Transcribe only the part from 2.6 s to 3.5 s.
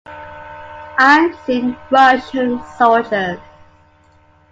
soldiers.